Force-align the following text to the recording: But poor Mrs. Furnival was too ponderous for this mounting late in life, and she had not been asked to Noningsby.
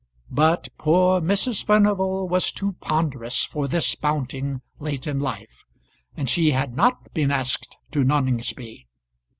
But 0.31 0.67
poor 0.79 1.21
Mrs. 1.21 1.63
Furnival 1.63 2.27
was 2.27 2.51
too 2.51 2.73
ponderous 2.81 3.45
for 3.45 3.67
this 3.67 3.95
mounting 4.01 4.61
late 4.79 5.05
in 5.05 5.19
life, 5.19 5.63
and 6.17 6.27
she 6.27 6.49
had 6.53 6.75
not 6.75 7.13
been 7.13 7.29
asked 7.29 7.77
to 7.91 8.03
Noningsby. 8.03 8.87